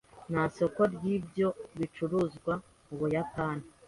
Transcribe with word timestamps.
Nta 0.31 0.43
soko 0.55 0.81
ryibyo 0.93 1.47
bicuruzwa 1.77 2.53
mubuyapani 2.87 3.65